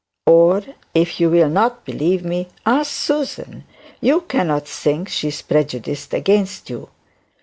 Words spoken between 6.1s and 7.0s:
against you.